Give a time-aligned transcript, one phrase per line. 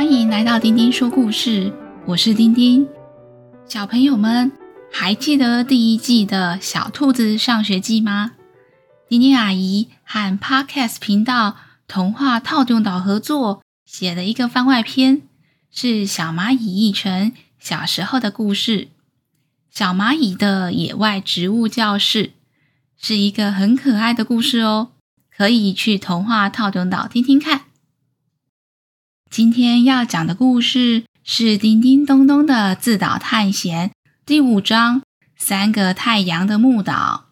[0.00, 1.70] 欢迎来到丁丁说故事，
[2.06, 2.88] 我是丁丁。
[3.66, 4.50] 小朋友们
[4.90, 8.32] 还记得第一季的小兔子上学记吗？
[9.10, 11.56] 丁丁阿姨和 Podcast 频道
[11.86, 15.20] 童话套中岛合作写了一个番外篇，
[15.70, 18.88] 是小蚂蚁一成小时候的故事。
[19.70, 22.32] 小蚂蚁的野外植物教室
[22.98, 24.92] 是一个很可爱的故事哦，
[25.36, 27.64] 可以去童话套中岛听听看。
[29.30, 33.90] 今天要讲的故事是《叮叮咚咚的自导探险》
[34.26, 35.00] 第五章
[35.36, 37.26] 《三个太阳的木岛》。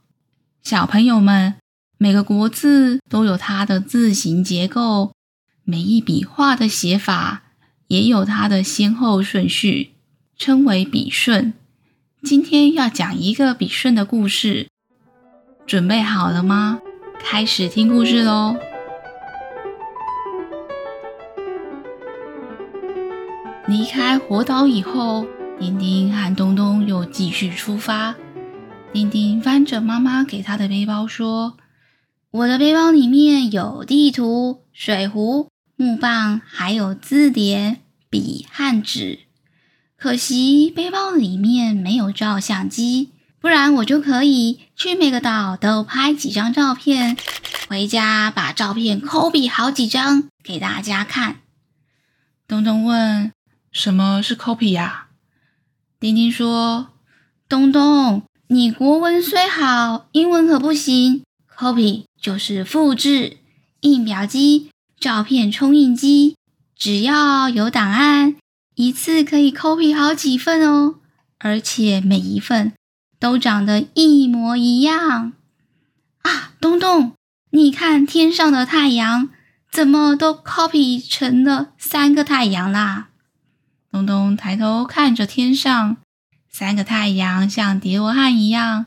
[0.62, 1.57] 小朋友们，
[1.98, 5.12] 每个国字都有它的字形结构，
[5.65, 7.43] 每一笔画的写法
[7.88, 9.95] 也有它的先后顺序，
[10.37, 11.52] 称为笔顺。
[12.23, 14.69] 今天要讲一个笔顺的故事，
[15.66, 16.79] 准备好了吗？
[17.19, 18.55] 开始听故事喽！
[23.69, 25.27] 离开火岛以后，
[25.61, 28.15] 丁丁和东东又继续出发。
[28.95, 31.59] 丁丁翻着妈妈给他的背包说
[32.33, 39.19] ：“我的背包里面有地图、水壶、木棒，还有字典、笔和纸。
[39.99, 47.19] 可惜背包里面没有照相机，不然我就可以去每个岛都拍几张照片，
[47.69, 51.41] 回家把照片抠比好几张给大家看。”
[52.49, 53.30] 东东问。
[53.79, 55.07] 什么是 copy 呀？
[56.01, 56.88] 丁丁说
[57.48, 61.23] ：“东东，你国文虽好，英文可不行。
[61.57, 63.37] copy 就是复制，
[63.82, 66.34] 印表机、照片冲印机，
[66.75, 68.34] 只要有档案，
[68.75, 70.97] 一次可以 copy 好几份哦，
[71.38, 72.72] 而且每一份
[73.20, 75.34] 都长得一模一样。
[76.22, 77.12] 啊，东东，
[77.50, 79.28] 你看天上的太阳，
[79.70, 83.07] 怎么都 copy 成了三个太阳啦？”
[83.91, 85.97] 东东抬头看着天上，
[86.50, 88.87] 三个太阳像叠罗汉一样，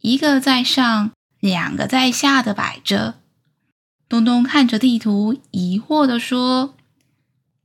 [0.00, 3.14] 一个在上，两个在下的摆着。
[4.08, 6.74] 东东看着地图，疑惑地说：“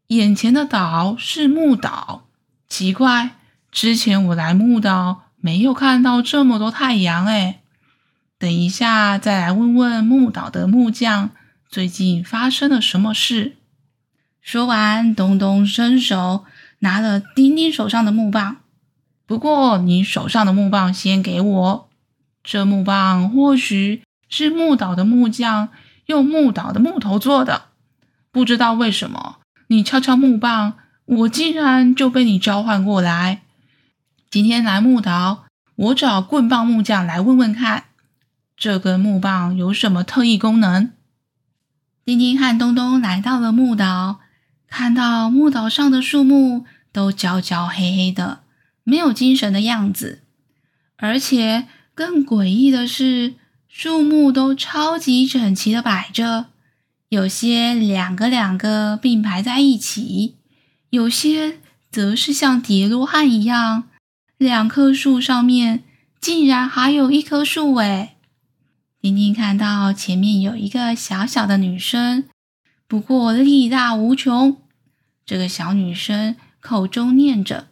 [0.10, 2.28] 眼前的岛是木岛，
[2.70, 3.32] 奇怪，
[3.72, 7.62] 之前我来木岛没有看到这么多太阳哎。
[8.38, 11.32] 等一下再来问问木岛的木匠，
[11.68, 13.56] 最近发生了什么事。”
[14.40, 16.46] 说完，东东伸手。
[16.86, 18.58] 拿了丁丁手上的木棒，
[19.26, 21.90] 不过你手上的木棒先给我。
[22.44, 25.70] 这木棒或许是木岛的木匠
[26.06, 27.70] 用木岛的木头做的，
[28.32, 29.38] 不知道为什么
[29.70, 30.76] 你敲敲木棒，
[31.06, 33.42] 我竟然就被你召唤过来。
[34.30, 35.46] 今天来木岛，
[35.76, 37.86] 我找棍棒木匠来问问看，
[38.56, 40.92] 这根木棒有什么特异功能？
[42.06, 44.20] 丁丁和东东来到了木岛。
[44.68, 48.40] 看到木岛上的树木都焦焦黑黑的，
[48.86, 50.22] 没有精神的样子，
[50.96, 53.34] 而且更诡异的是，
[53.68, 56.46] 树木都超级整齐的摆着，
[57.10, 60.38] 有些两个两个并排在一起，
[60.90, 61.60] 有些
[61.92, 63.90] 则是像叠罗汉一样，
[64.38, 65.84] 两棵树上面
[66.22, 68.16] 竟然还有一棵树诶。
[69.02, 72.24] 丁丁看到前面有一个小小的女生，
[72.88, 74.58] 不过力大无穷。
[75.26, 77.68] 这个小女生口中念着：“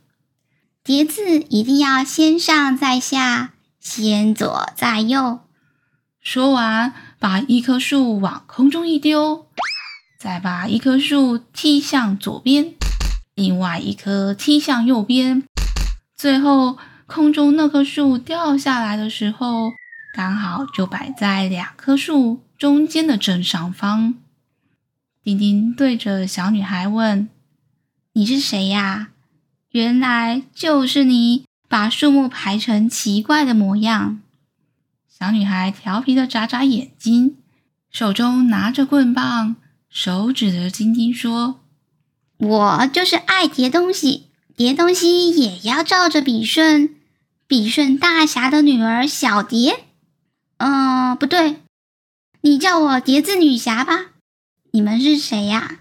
[0.86, 5.40] 叠字一定要先上再下，先左再右。”
[6.22, 9.48] 说完，把一棵树往空中一丢，
[10.20, 12.76] 再把一棵树踢向左边，
[13.34, 15.42] 另外一棵踢向右边，
[16.16, 16.78] 最后
[17.08, 19.72] 空中那棵树掉下来的时候，
[20.16, 24.14] 刚好就摆在两棵树中间的正上方。
[25.24, 27.28] 丁丁对着小女孩问。
[28.16, 29.10] 你是谁呀？
[29.72, 34.22] 原来就是你，把树木排成奇怪的模样。
[35.10, 37.38] 小女孩调皮的眨眨眼睛，
[37.90, 39.56] 手中拿着棍棒，
[39.90, 41.62] 手指着晶晶说
[42.38, 46.96] ：“我就是爱叠东西，叠东西也要照着笔顺。
[47.48, 49.86] 笔顺大侠的女儿小蝶。
[50.58, 51.62] 嗯，不对，
[52.42, 54.12] 你叫我叠字女侠吧。
[54.72, 55.80] 你们是谁呀？”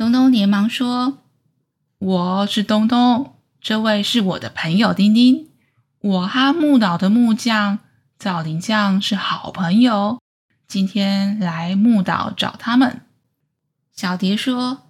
[0.00, 1.18] 东东连忙说
[2.00, 5.50] ：“我是东东，这位是我的朋友丁丁。
[6.00, 7.80] 我和木岛的木匠
[8.18, 10.18] 造林匠是好朋友，
[10.66, 13.02] 今天来木岛找他们。”
[13.94, 14.84] 小蝶说：“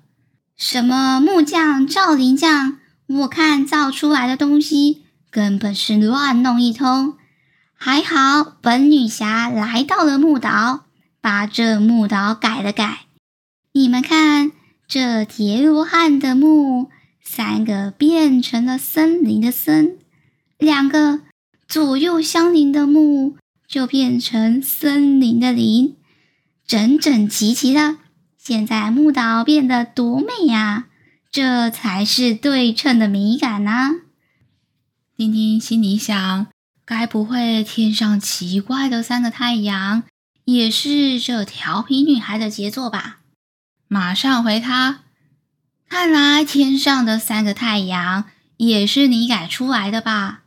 [0.56, 2.78] 什么木匠造林匠？
[3.08, 7.14] 我看造出来的东西根本是乱弄一通。
[7.74, 10.84] 还好本女侠来到了木岛，
[11.20, 13.06] 把这木岛改了改。
[13.72, 14.52] 你们看。”
[14.90, 16.88] 这叠罗汉的木，
[17.22, 19.98] 三个变成了森林的森，
[20.58, 21.20] 两个
[21.68, 23.36] 左右相邻的木
[23.68, 25.94] 就变成森林的林，
[26.66, 27.98] 整整齐齐的。
[28.36, 30.88] 现在木岛变得多美呀！
[31.30, 33.90] 这才是对称的美感呢。
[35.16, 36.48] 丁丁心里想：
[36.84, 40.02] 该不会天上奇怪的三个太阳，
[40.46, 43.19] 也是这调皮女孩的杰作吧？
[43.92, 45.00] 马上回他。
[45.88, 48.26] 看来天上的三个太阳
[48.56, 50.42] 也是你改出来的吧？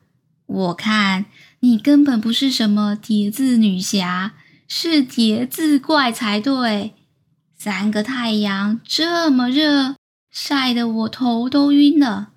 [0.46, 1.26] 我看
[1.60, 4.32] 你根本不是什么叠字女侠，
[4.66, 6.94] 是叠字怪才对。
[7.58, 9.98] 三个太阳这么热，
[10.32, 12.30] 晒得我头都晕了，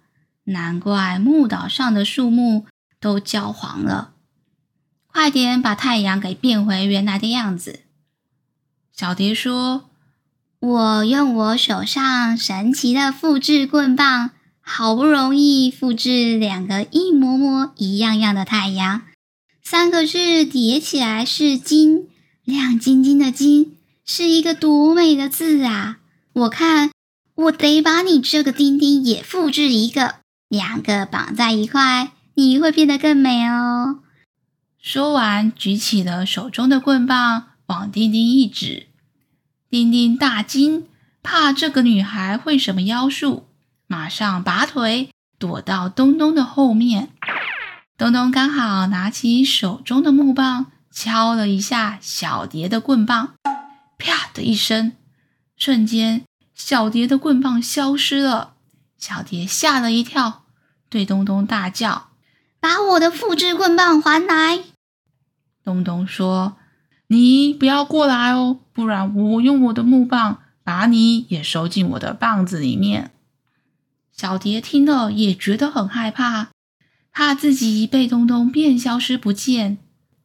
[0.46, 2.66] 难怪木岛上的树木
[2.98, 4.14] 都焦黄了。
[5.06, 7.82] 快点把太阳给变回原来的样子。
[8.92, 9.88] 小蝶说。
[10.58, 14.30] 我用我手上神奇的复制棍棒，
[14.60, 19.02] 好不容易复制两个一模模一样样的太阳，
[19.62, 22.08] 三个字叠起来是“金”，
[22.42, 23.76] 亮晶晶的“金”
[24.06, 25.98] 是一个多美的字啊！
[26.32, 26.90] 我看
[27.34, 30.16] 我得把你这个丁丁也复制一个，
[30.48, 34.00] 两个绑在一块，你会变得更美哦。
[34.80, 38.86] 说完，举起了手中的棍棒，往丁丁一指。
[39.68, 40.86] 丁丁大惊，
[41.24, 43.48] 怕这个女孩会什么妖术，
[43.88, 45.10] 马上拔腿
[45.40, 47.10] 躲到东东的后面。
[47.98, 53.34] 东东刚好拿起手中的木棒，敲了一下小蝶的棍棒，
[53.98, 54.92] 啪的一声，
[55.56, 56.24] 瞬间
[56.54, 58.54] 小蝶的棍棒消失了。
[58.96, 60.44] 小蝶吓了一跳，
[60.88, 62.10] 对东东大叫
[62.60, 64.60] ：“把我的复制棍棒还来！”
[65.64, 66.56] 东东说。
[67.08, 73.12] 你不要过来哦，不然我用我的木棒把你也收进我的棒子里面。
[74.12, 76.48] 小蝶听了也觉得很害怕，
[77.12, 79.78] 怕自己被东东变消失不见，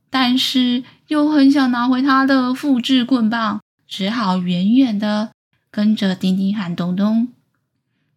[0.10, 5.32] 但是又很想拿回他的复制棍棒，只好远远的
[5.70, 7.28] 跟着丁丁喊东东。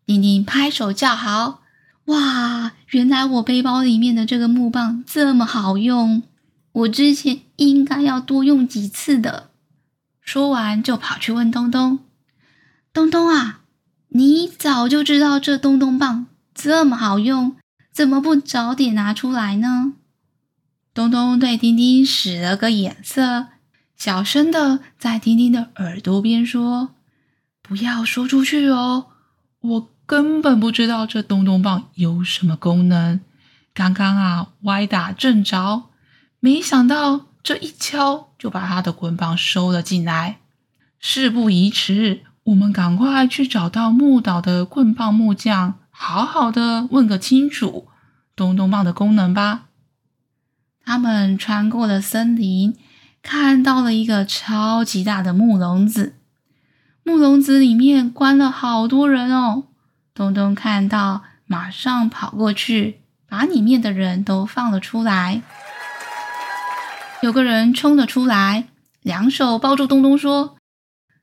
[0.07, 1.63] 丁丁拍手叫好
[2.07, 6.23] ：“哇，原来我背包里面的这个木棒这么好用！”
[6.75, 9.51] 我之前应该要多用几次的。
[10.21, 12.01] 说完，就跑去问东东
[12.93, 13.61] ：“东东啊，
[14.09, 17.57] 你早就知道这东东棒这么好用，
[17.93, 19.93] 怎么不早点拿出来呢？”
[20.93, 23.47] 东东对丁丁使了个眼色，
[23.97, 26.95] 小声的在丁丁的耳朵边说
[27.63, 29.07] ：“不要说出去哦，
[29.61, 33.21] 我根本不知道这东东棒有什么功能。
[33.73, 35.85] 刚刚啊，歪打正着。”
[36.45, 40.41] 没想到这一敲就把他的棍棒收了进来。
[40.99, 47.89] 事不宜迟，我们赶快去找到木岛的棍棒木匠，好好的问个清楚
[48.37, 49.69] 东东棒的功能吧。
[50.85, 52.77] 他们穿过了森林，
[53.23, 56.17] 看到了一个超级大的木笼子，
[57.05, 59.69] 木笼子里面关了好多人哦。
[60.13, 65.41] 东东看到，马上跑过去，把里面的人都放了出来。
[67.25, 68.69] 有个人冲了出来，
[69.01, 70.57] 两手抱住东东，说：“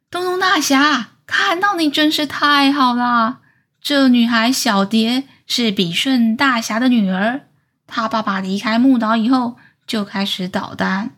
[0.10, 3.42] 东东大侠，看到你真是太好了。
[3.80, 7.42] 这女孩小蝶是比顺大侠的女儿，
[7.86, 11.12] 她爸爸离开木岛以后就开始捣蛋，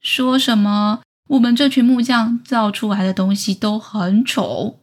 [0.00, 4.78] 说什么我们这群木匠造出来的东西都很丑，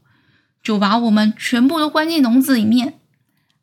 [0.62, 2.96] 就把我们全部都关进笼子里面。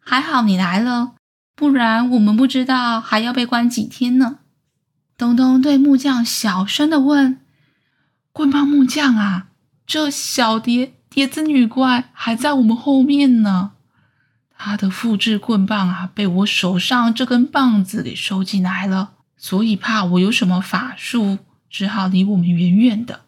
[0.00, 1.12] 还好你来了，
[1.54, 4.38] 不然我们不知道还要被关几天呢。”
[5.16, 7.40] 东东对木匠小声的问
[8.33, 9.49] ：“棍棒木匠啊，
[9.87, 13.73] 这小蝶叠字女怪还在我们后面呢。
[14.57, 21.38] 她的复制棍棒啊，被我手上这根棒子给收进来了，所以怕我有什么法术，
[21.69, 23.23] 只好离我们远远的。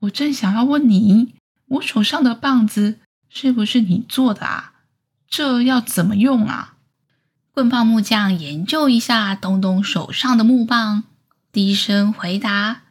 [0.00, 1.34] 我正想要问你，
[1.66, 4.72] 我手上的棒子是不是你做的啊？
[5.28, 6.71] 这要怎么用啊？”
[7.54, 11.04] 棍棒木匠研究一下东东手上的木棒，
[11.52, 12.84] 低声回答：“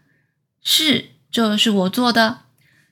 [0.62, 2.41] 是，这是我做的。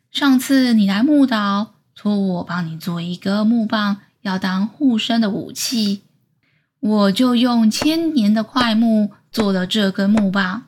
[0.10, 6.02] 上次你来木岛，托我帮你做一个木棒，要当护身的武器，
[6.80, 10.66] 我就用千年的桧木做了这根木棒。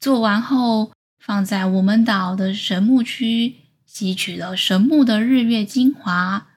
[0.00, 6.48] 做完后，放在我们岛的神木区，吸取了神木的日月精华。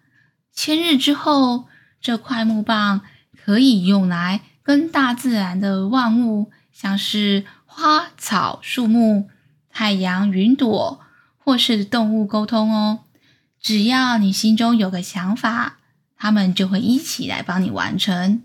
[0.51, 1.67] 千日之后，
[2.01, 3.01] 这块木棒。”
[3.47, 9.29] 可以用来跟大自然的万物，像是花草树木、
[9.69, 10.99] 太阳、云朵，
[11.37, 13.05] 或是动物沟通哦。
[13.61, 15.77] 只要你心中有个想法，
[16.17, 18.41] 他们就会一起来帮你完成。”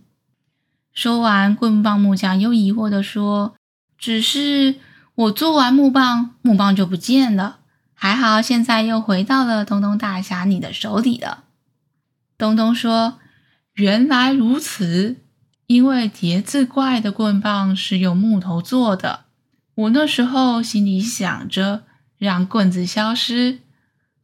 [0.95, 3.57] 说完，棍棒木匠又疑惑地说
[3.99, 4.77] ：“只是
[5.17, 7.59] 我做完木棒，木棒就不见了。
[7.93, 11.43] 还好现在又回到了东东大侠你的手里了。”
[12.39, 13.19] 东东说
[13.75, 15.17] ：“原来如此。”
[15.69, 19.25] 因为叠字怪的棍棒是用木头做的，
[19.75, 21.85] 我那时候心里想着
[22.19, 23.61] 让棍子消失，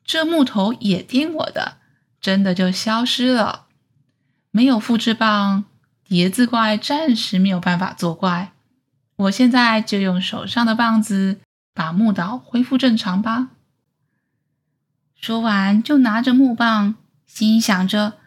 [0.04, 1.78] 这木头也听我的，
[2.20, 3.66] 真的就消失了。
[4.50, 5.64] 没有复制棒，
[6.04, 8.52] 叠字怪暂时没有办法作怪。
[9.16, 11.40] 我现在就用手上的棒子
[11.72, 13.52] 把木岛恢复正常吧。
[15.14, 18.17] 说完，就拿着木棒，心想着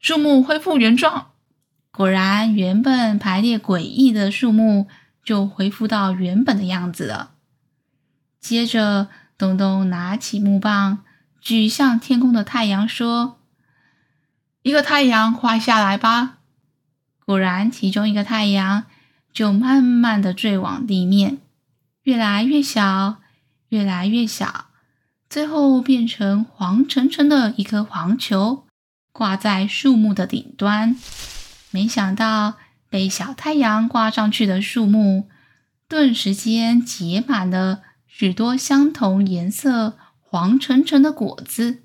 [0.00, 1.32] 树木恢复原状。
[1.92, 4.88] 果然，原本排列诡异的树木
[5.22, 7.32] 就恢复到原本的样子了。
[8.40, 11.04] 接着，东东拿起木棒，
[11.38, 13.38] 举向天空的太阳，说
[14.62, 16.38] ：“一个太阳画下来吧。”
[17.26, 18.84] 果然，其中一个太阳
[19.30, 21.36] 就慢慢的坠往地面，
[22.04, 23.16] 越来越小，
[23.68, 24.68] 越来越小，
[25.28, 28.64] 最后变成黄澄澄的一颗黄球，
[29.12, 30.96] 挂在树木的顶端。
[31.70, 32.56] 没想到
[32.88, 35.28] 被小太阳挂上去的树木，
[35.88, 41.82] 顿时间结满了许多相同颜色、黄澄澄的果子，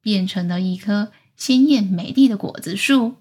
[0.00, 3.16] 变成了一棵鲜艳美丽的果子树。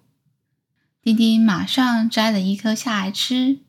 [1.02, 3.60] 丁丁马上摘了一颗下来吃，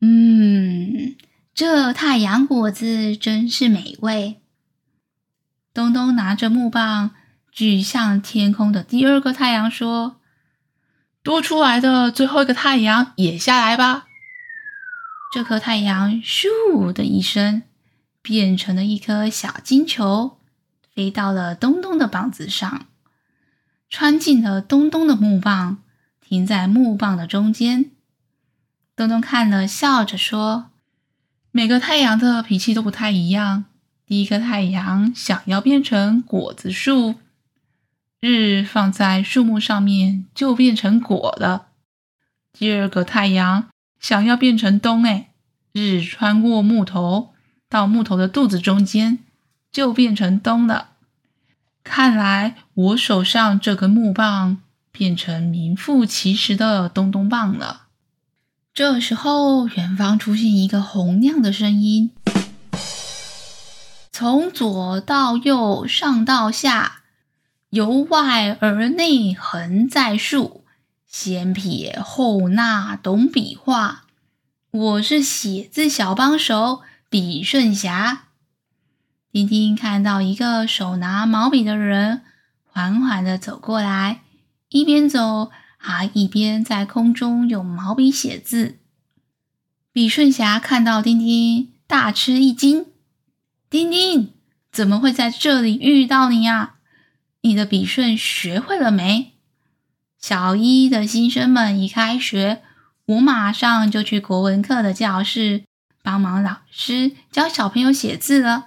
[0.00, 1.16] 嗯，
[1.52, 4.40] 这太阳果子真是美味。
[5.74, 7.10] 东东拿着木棒
[7.52, 10.16] 举向天空的第二个太阳说。
[11.24, 14.06] 多出来的最后一个太阳也下来吧。
[15.32, 17.62] 这颗太阳咻的一声，
[18.20, 20.38] 变成了一颗小金球，
[20.92, 22.86] 飞到了东东的棒子上，
[23.88, 25.78] 穿进了东东的木棒，
[26.20, 27.92] 停在木棒的中间。
[28.96, 30.70] 东东看了，笑着说
[31.52, 33.66] ：“每个太阳的脾气都不太一样。
[34.04, 37.14] 第一个太阳想要变成果子树。”
[38.24, 41.66] 日放在树木上面就变成果了。
[42.52, 45.30] 第二个太阳想要变成冬，哎，
[45.72, 47.32] 日穿过木头
[47.68, 49.18] 到木头的肚子中间
[49.72, 50.90] 就变成冬了。
[51.82, 54.58] 看来我手上这根木棒
[54.92, 57.86] 变成名副其实的东东棒了。
[58.72, 62.12] 这时候，远方出现一个洪亮的声音：
[64.12, 67.01] 从左到右，上到下。
[67.72, 70.62] 由外而内横在竖，
[71.06, 74.04] 先撇后捺懂笔画。
[74.70, 78.24] 我是写字小帮手笔顺侠。
[79.30, 82.20] 丁丁看到一个手拿毛笔的人
[82.66, 84.20] 缓缓地走过来，
[84.68, 88.76] 一边走还一边在空中用毛笔写字。
[89.94, 92.84] 笔顺侠看到丁丁，大吃一惊
[93.70, 94.34] ：“丁丁，
[94.70, 96.74] 怎么会在这里遇到你呀？”
[97.42, 99.32] 你的笔顺学会了没？
[100.18, 102.62] 小一的新生们一开学，
[103.06, 105.64] 我马上就去国文课的教室
[106.04, 108.66] 帮忙老师教小朋友写字了。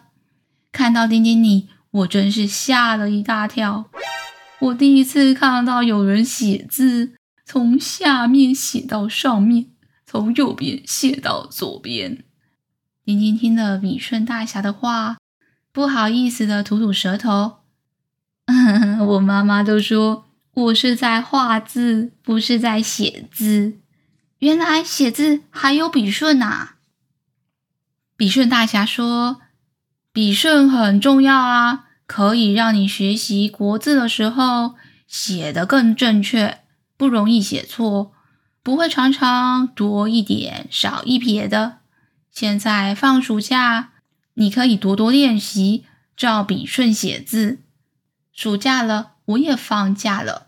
[0.73, 3.89] 看到丁丁你，我真是吓了一大跳。
[4.59, 7.15] 我第一次看到有人写字，
[7.45, 9.67] 从下面写到上面，
[10.05, 12.25] 从右边写到左边。
[13.05, 15.17] 丁丁听了笔顺大侠的话，
[15.71, 17.64] 不好意思的吐吐舌头。
[19.05, 23.79] 我妈妈都说我是在画字，不是在写字。
[24.39, 26.75] 原来写字还有笔顺啊！
[28.15, 29.41] 笔顺大侠说
[30.13, 34.75] ：“笔顺很重要啊，可以让你学习国字的时候
[35.07, 36.59] 写得更正确，
[36.95, 38.13] 不容易写错，
[38.61, 41.79] 不会常常多一点少一撇的。
[42.31, 43.93] 现在放暑假，
[44.35, 45.85] 你可以多多练习，
[46.15, 47.59] 照笔顺写字。”
[48.35, 50.47] 暑假了，我也放假了。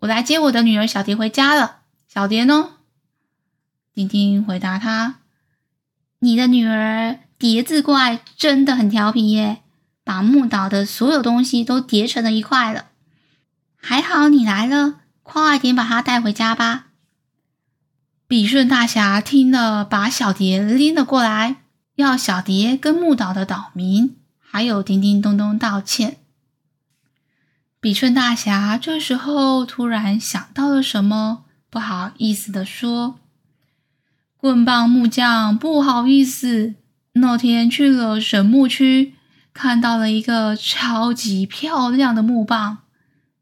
[0.00, 1.82] 我来接我的女儿小蝶回家了。
[2.08, 2.70] 小蝶呢？
[3.94, 5.20] 丁丁回答他
[6.18, 9.62] ：“你的女儿叠字怪真的很调皮耶，
[10.02, 12.86] 把木岛的所有东西都叠成了一块了。
[13.76, 16.86] 还好你来了，快点把她带回家吧。”
[18.26, 21.62] 比顺大侠听了，把小蝶拎了过来，
[21.94, 26.17] 要小蝶跟木岛的岛民还有叮叮咚咚道歉。
[27.88, 33.18] 李顺大侠这时候突然想到了什么，不好意思的说
[34.36, 36.74] ：“棍棒木匠，不好意思，
[37.14, 39.14] 那天去了神木区，
[39.54, 42.80] 看到了一个超级漂亮的木棒，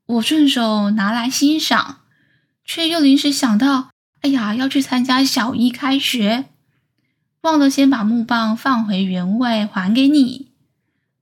[0.07, 2.03] 我顺手拿来欣赏，
[2.65, 6.45] 却又临时想到，哎呀，要去参加小一开学，
[7.41, 10.53] 忘了先把木棒放回原位还给你。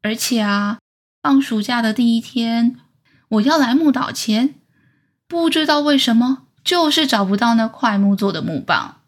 [0.03, 0.77] 而且啊，
[1.23, 2.77] 放暑假的第一天，
[3.35, 4.55] 我要来木岛前，
[5.27, 9.01] 不知道为什么，就是找不到那块木做的木棒，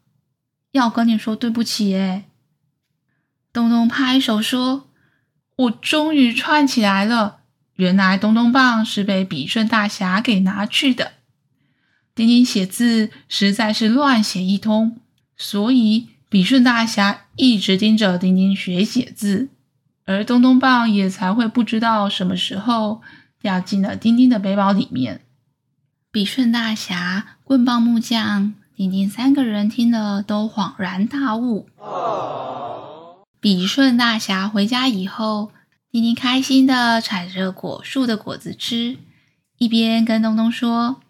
[0.73, 2.25] 要跟你说对不起诶。
[3.52, 4.88] 东东拍手说
[5.56, 7.38] ：“我终于串起来了，
[7.75, 11.12] 原来东东棒是被笔顺大侠给拿去的。
[12.14, 15.00] 丁丁写字实在是乱写一通，
[15.37, 19.50] 所以笔顺大侠一直盯着丁丁学写字。”
[20.09, 23.02] 而东东棒也才会不知道什么时候
[23.47, 25.21] 掉进了丁丁的背包里面。
[26.11, 31.69] 笔顺大侠、棍棒木匠、丁丁三个人听了都恍然大悟。
[33.38, 35.53] 笔顺大侠回家以后，
[35.93, 38.99] 丁丁开心地采着果树的果子吃，
[39.59, 41.00] 一边跟东东说：“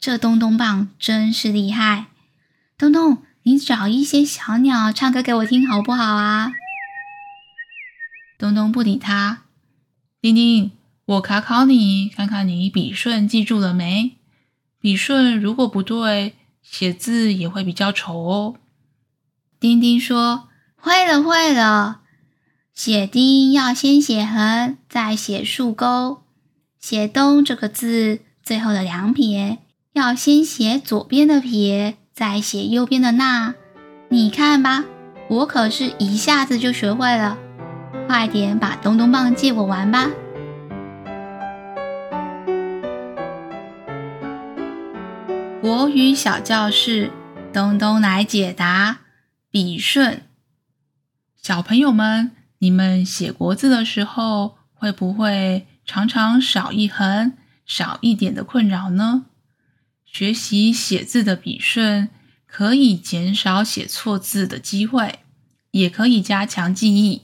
[0.00, 2.06] 这东东棒真是厉害，
[2.76, 6.54] 东东，你找一些小鸟唱歌给我听好不好啊？”
[8.36, 9.42] 东东不理他。
[10.20, 10.72] 丁丁，
[11.08, 14.18] 我考考你，看看你笔顺记住了没？
[14.78, 18.56] 笔顺如果不对，写字也会比较丑哦。
[19.58, 22.00] 丁丁说：“会了，会了。
[22.74, 26.24] 写丁要先写横，再写竖钩。
[26.78, 29.60] 写东这个字，最后的两撇
[29.94, 33.54] 要先写左边的撇，再写右边的捺。
[34.10, 34.84] 你看吧，
[35.30, 37.38] 我可是一下子就学会了。”
[38.06, 40.10] 快点把东东棒借我玩吧！
[45.60, 47.10] 国语小教室，
[47.52, 49.00] 东东来解答。
[49.50, 50.22] 笔顺，
[51.42, 57.32] 小朋友们，你们写国字的时候，会不会常常少一横、
[57.66, 59.24] 少一点的困扰呢？
[60.06, 62.08] 学习写字的笔顺，
[62.46, 65.18] 可以减少写错字的机会，
[65.72, 67.22] 也可以加强记忆。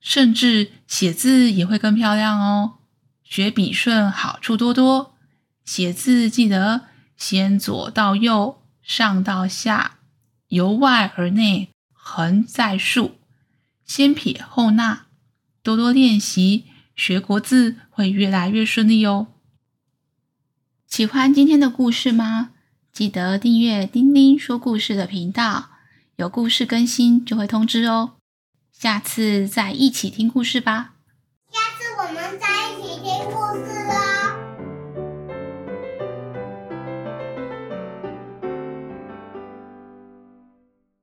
[0.00, 2.74] 甚至写字也会更漂亮哦。
[3.24, 5.16] 学笔顺好处多多，
[5.64, 6.82] 写字记得
[7.16, 9.98] 先左到右，上到下，
[10.48, 13.12] 由外而内，横再竖，
[13.84, 15.06] 先撇后捺。
[15.62, 19.28] 多多练习，学国字会越来越顺利哦。
[20.86, 22.52] 喜欢今天的故事吗？
[22.92, 25.70] 记得订阅丁丁说故事的频道，
[26.16, 28.12] 有故事更新就会通知哦。
[28.72, 30.95] 下次再一起听故事吧。